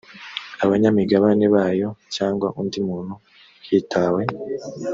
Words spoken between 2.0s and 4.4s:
cyangwa undi muntu hitawe